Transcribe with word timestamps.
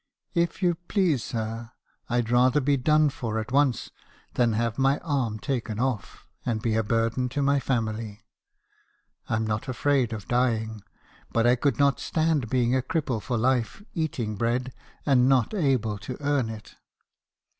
"'If 0.33 0.63
you 0.63 0.77
please, 0.87 1.23
sir, 1.23 1.69
I'd 2.09 2.31
rather 2.31 2.59
be 2.59 2.75
done 2.75 3.11
for 3.11 3.37
at 3.37 3.51
once 3.51 3.91
than 4.33 4.53
have 4.53 4.79
my 4.79 4.97
arm 5.03 5.37
taken 5.37 5.79
off, 5.79 6.25
and 6.43 6.59
be 6.59 6.73
a 6.75 6.81
burden 6.81 7.29
to 7.29 7.43
my 7.43 7.59
family. 7.59 8.19
I'm 9.29 9.45
not 9.45 9.67
afraid 9.67 10.11
of 10.11 10.27
dying, 10.27 10.81
but 11.31 11.45
I 11.45 11.55
could 11.55 11.77
not 11.77 11.99
stand 11.99 12.49
being 12.49 12.75
a 12.75 12.81
cripple 12.81 13.21
for 13.21 13.37
life, 13.37 13.83
eating 13.93 14.37
bread, 14.37 14.73
and 15.05 15.29
not 15.29 15.53
able 15.53 15.99
to 15.99 16.17
earn 16.19 16.49
it.' 16.49 16.73